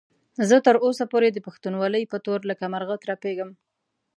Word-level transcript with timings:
زه 0.49 0.57
تر 0.65 0.75
اوسه 0.85 1.03
پورې 1.11 1.29
د 1.31 1.37
پښتونولۍ 1.47 2.03
په 2.11 2.17
تور 2.25 2.39
لکه 2.49 2.65
مرغه 2.73 2.95
ترپېږم. 3.03 3.49